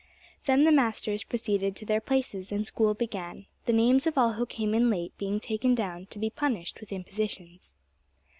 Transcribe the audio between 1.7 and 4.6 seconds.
to their places, and school began, the names of all who